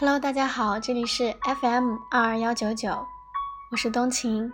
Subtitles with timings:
[0.00, 3.04] Hello，大家好，这里是 FM 二二幺九九，
[3.72, 4.52] 我是冬晴。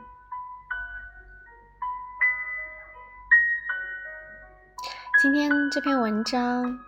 [5.20, 6.78] 今天这篇文章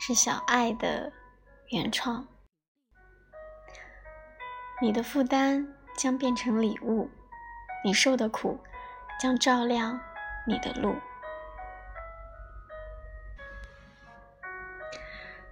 [0.00, 1.12] 是小爱的
[1.68, 2.26] 原创。
[4.82, 7.08] 你的负担将变成礼物，
[7.84, 8.60] 你受的苦
[9.20, 10.00] 将照亮
[10.44, 10.96] 你的路。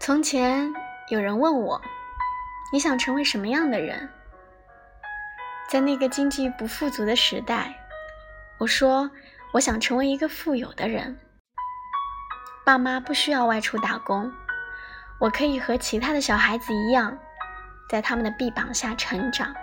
[0.00, 0.74] 从前
[1.10, 1.80] 有人问我。
[2.70, 4.08] 你想成为什么样的人？
[5.70, 7.74] 在那个经济不富足的时代，
[8.58, 9.10] 我说
[9.52, 11.18] 我想成为一个富有的人。
[12.64, 14.30] 爸妈不需要外出打工，
[15.18, 17.18] 我可以和其他的小孩子一样，
[17.88, 19.54] 在他们的臂膀下成长，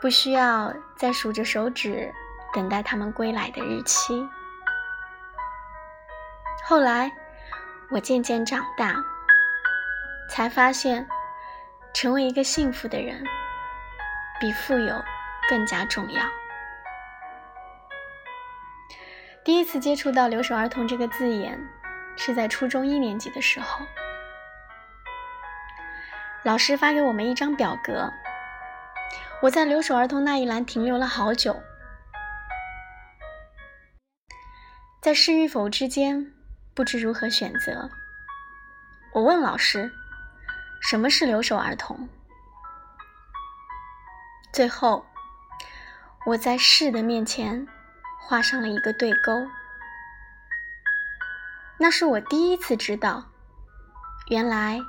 [0.00, 2.12] 不需要再数着手指
[2.52, 4.28] 等待他们归来的日期。
[6.64, 7.10] 后来，
[7.90, 9.02] 我渐渐长大，
[10.28, 11.08] 才发现。
[11.94, 13.22] 成为一个幸福的人，
[14.40, 15.04] 比富有
[15.48, 16.22] 更加重要。
[19.44, 21.58] 第一次接触到“留守儿童”这个字眼，
[22.16, 23.84] 是在初中一年级的时候，
[26.44, 28.10] 老师发给我们一张表格，
[29.42, 31.62] 我在“留守儿童”那一栏停留了好久，
[35.00, 36.32] 在是与否之间
[36.74, 37.90] 不知如何选择。
[39.12, 39.92] 我问老师。
[40.82, 42.08] 什么是留守儿童？
[44.52, 45.06] 最后，
[46.26, 47.66] 我在是的面前
[48.20, 49.46] 画上了一个对勾。
[51.78, 53.30] 那是我第一次知道，
[54.28, 54.80] 原来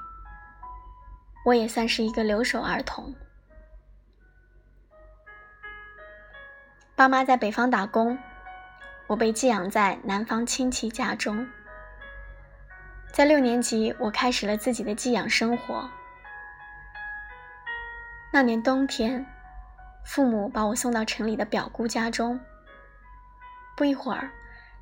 [1.46, 3.16] 我也算是一个留守儿童。
[6.96, 8.18] 爸妈在北方打工，
[9.08, 11.48] 我被寄养在南方亲戚家中。
[13.14, 15.88] 在六年级，我开始了自己的寄养生活。
[18.32, 19.24] 那年冬天，
[20.04, 22.40] 父母把我送到城里的表姑家中，
[23.78, 24.32] 不一会儿，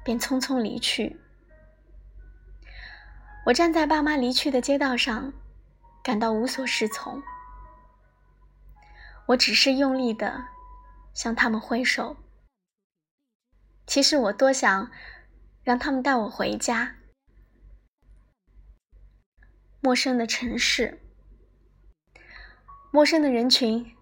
[0.06, 1.19] 便匆匆离去。
[3.47, 5.34] 我站在爸妈离去的街道上，
[6.02, 7.22] 感到无所适从。
[9.25, 10.46] 我只是用力的
[11.13, 12.16] 向他们挥手。
[13.86, 14.90] 其实我多想
[15.66, 16.96] 让他们带我回家。
[19.84, 21.02] 陌生的城市，
[22.92, 23.96] 陌生的人群，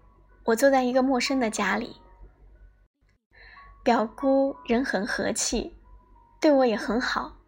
[0.44, 1.96] 我坐在一个陌生的家里。
[3.82, 5.74] 表姑人很和气，
[6.38, 7.38] 对我也很好。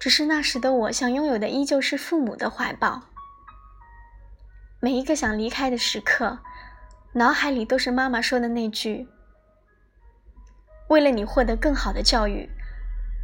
[0.00, 3.02] 只是那时的我想拥有的依旧是父母的怀抱。
[4.80, 6.40] 每一个想离开的时刻，
[7.12, 9.06] 脑海里都是妈妈说的那句
[10.90, 12.50] ：“为了你获得更好的教育，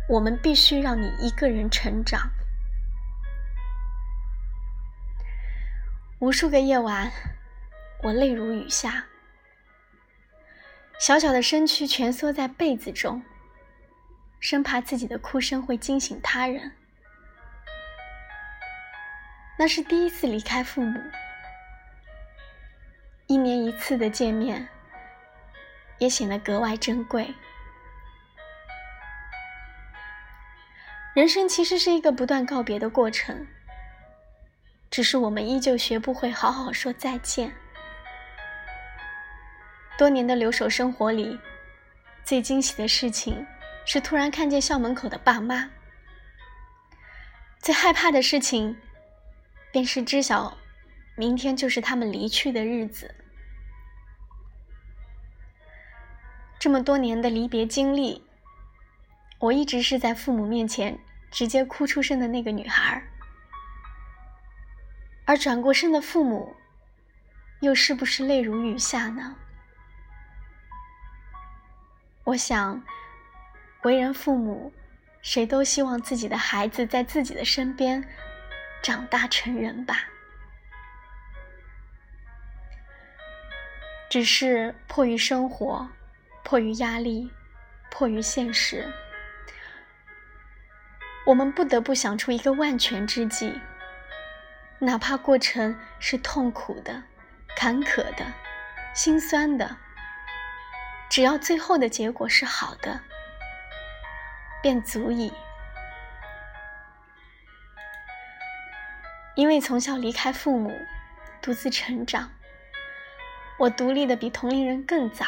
[0.09, 2.31] 我们必须让你一个人成长。”
[6.21, 7.13] 无数个夜晚，
[8.03, 9.07] 我泪如雨下，
[10.99, 13.23] 小小的身躯蜷缩在被子中，
[14.41, 16.73] 生怕自己的哭声会惊醒他人。
[19.57, 20.99] 那是第一次离开父母，
[23.29, 24.69] 一年一次的见面，
[25.99, 27.33] 也显得格外珍贵。
[31.15, 33.47] 人生其实是一个不断告别的过程。
[34.99, 37.55] 只是我们依旧学不会好好说再见。
[39.97, 41.39] 多年的留守生活里，
[42.25, 43.47] 最惊喜的事情
[43.87, 45.71] 是突然看见校门口的爸妈；
[47.61, 48.77] 最害怕的事情，
[49.71, 50.59] 便是知晓
[51.15, 53.15] 明天就是他们离去的日子。
[56.59, 58.27] 这么多年的离别经历，
[59.39, 60.99] 我一直是在父母面前
[61.31, 63.09] 直接哭出声的那个女孩儿。
[65.29, 66.57] 而转过身的父母，
[67.61, 69.37] 又是不是泪如雨下呢？
[72.25, 72.83] 我想，
[73.83, 74.73] 为人父母，
[75.21, 78.03] 谁都希望自己的孩子在自己的身边
[78.83, 79.99] 长大成人吧。
[84.09, 85.87] 只是迫于生活，
[86.43, 87.31] 迫于压力，
[87.91, 88.91] 迫于现实，
[91.27, 93.53] 我们不得不想出一个万全之计。
[94.81, 97.03] 哪怕过程是痛苦的、
[97.57, 98.25] 坎坷的、
[98.95, 99.77] 心酸的，
[101.11, 103.01] 只要最后的结果是好的，
[104.63, 105.33] 便足以。
[109.35, 110.73] 因为从小离开父母，
[111.43, 112.31] 独自成长，
[113.59, 115.27] 我独立的比同龄人更早，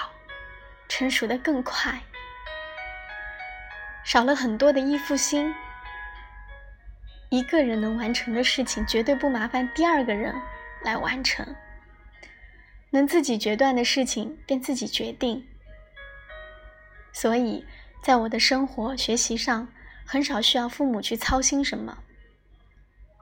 [0.89, 2.01] 成熟的更快，
[4.05, 5.53] 少了很多的依附心。
[7.31, 10.35] 一个人能完成的事情，绝对不麻烦第二个人
[10.83, 11.47] 来完成。
[12.91, 15.47] 能自己决断的事情，便自己决定。
[17.13, 17.65] 所以，
[18.03, 19.69] 在我的生活、学习上，
[20.05, 21.99] 很少需要父母去操心什么。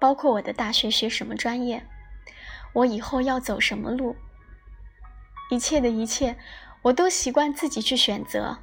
[0.00, 1.84] 包括我的大学学什么专业，
[2.72, 4.16] 我以后要走什么路，
[5.50, 6.38] 一切的一切，
[6.80, 8.58] 我都习惯自己去选择。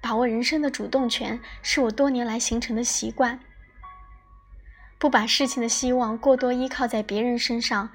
[0.00, 3.40] 把握人生的主动权，是我多年来形成的习惯。
[5.02, 7.90] 不把事情的希望过多依靠在别人身上，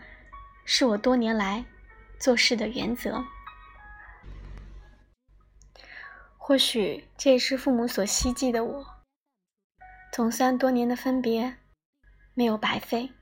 [0.65, 1.63] 是我多年来
[2.19, 3.23] 做事的原则。
[6.37, 8.85] 或许这也是父母所希冀的我。
[10.11, 11.55] 总算多年的分别
[12.33, 13.13] 没有白费。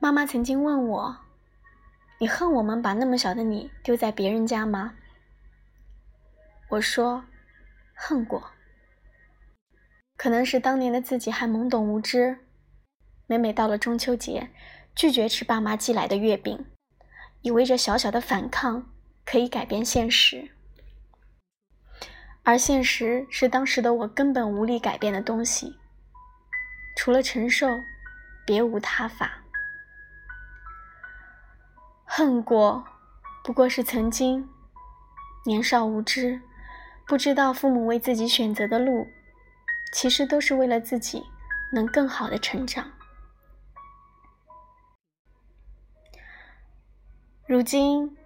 [0.00, 1.18] 妈妈曾经问我
[2.18, 4.96] ：“你恨我们把那么小的你丢在别人家吗？”
[6.70, 7.24] 我说
[7.94, 8.50] ：“恨过。”
[10.24, 12.38] 可能是当年的自己还懵懂无知，
[13.26, 14.48] 每每到了中秋节，
[14.94, 16.64] 拒绝吃爸妈寄来的月饼，
[17.42, 18.90] 以为这小小的反抗
[19.26, 20.48] 可以改变现实。
[22.42, 25.76] 而现实是当时的我根本无力改变的东西，
[26.96, 27.68] 除了承受，
[28.46, 29.42] 别无他法。
[32.06, 32.82] 恨过，
[33.44, 34.48] 不过是曾经
[35.44, 36.40] 年少无知，
[37.06, 39.06] 不知道父母为自己选择的路，
[39.94, 41.24] 其实都是为了自己
[41.72, 42.90] 能更好的成长。
[47.46, 48.16] 如今，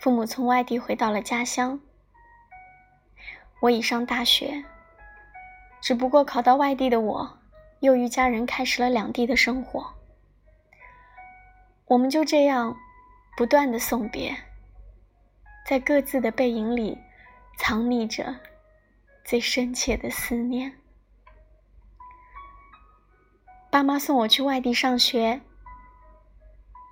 [0.00, 1.80] 父母从外地回到了家乡。
[3.60, 4.64] 我已上大学，
[5.80, 7.38] 只不过考到外地的我，
[7.78, 9.94] 又与家人开始了两地的生活。
[11.86, 12.76] 我们就这样
[13.36, 14.36] 不断的送别，
[15.64, 16.98] 在各自的背影里
[17.56, 18.34] 藏匿着
[19.26, 20.78] 最深切的思念。
[23.72, 25.40] 爸妈送我去外地上学，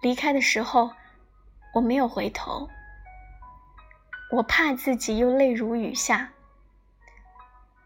[0.02, 0.90] 离开的时候
[1.74, 2.68] 我没有回头，
[4.32, 6.32] 我怕自己又泪如雨下。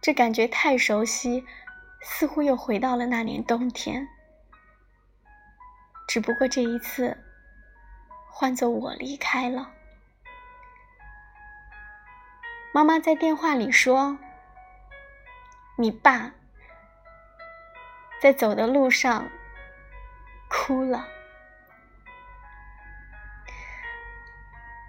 [0.00, 1.44] 这感觉太熟悉，
[2.00, 4.08] 似乎又回到了那年冬天。
[6.08, 7.22] 只不过这一次，
[8.30, 9.74] 换作我离开了。
[12.72, 14.18] 妈妈在电话里说
[15.80, 16.32] ：“你爸
[18.20, 19.30] 在走的路上
[20.50, 21.06] 哭了。”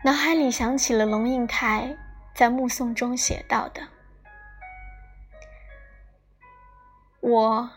[0.03, 1.95] 脑海里想起了龙应台
[2.33, 3.87] 在《目送》中写到的。
[7.19, 7.69] 我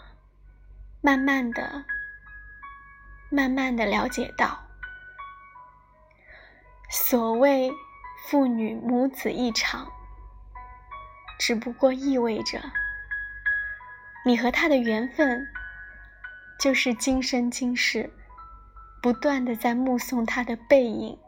[1.03, 1.85] 慢慢的、
[3.29, 4.58] 慢慢的了解到，
[6.88, 7.70] 所谓
[8.25, 9.93] 父女母子一场，
[11.38, 12.62] 只不过意味着
[14.24, 15.46] 你和他的缘分，
[16.58, 18.12] 就是今生今世
[19.02, 21.19] 不断的在目送他的背影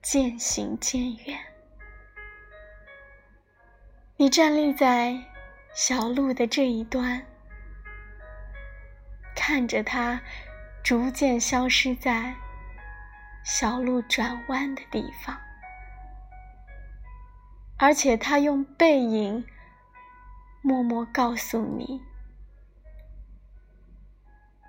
[0.00, 1.38] 渐行渐远。
[4.16, 5.24] 你站立在。
[5.74, 7.24] 小路的这一端，
[9.34, 10.20] 看着他
[10.84, 12.34] 逐渐消失在
[13.42, 15.34] 小路转弯的地方，
[17.78, 19.46] 而且他用背影
[20.64, 22.00] 默默告诉你：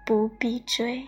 [0.04, 1.08] 不必追。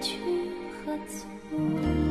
[0.00, 0.16] 去
[0.84, 2.07] 何从